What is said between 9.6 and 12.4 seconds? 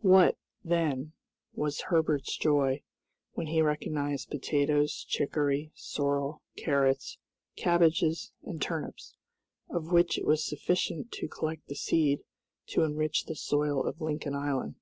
of which it was sufficient to collect the seed